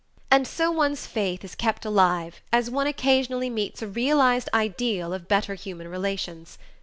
[0.31, 5.27] And so one's faith is kept alive as one occasionally meets a realized ideal of
[5.27, 6.57] better human relations.